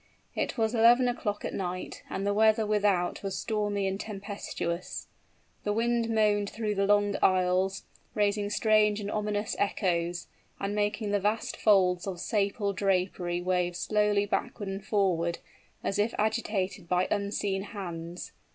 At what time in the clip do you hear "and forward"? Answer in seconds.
14.69-15.37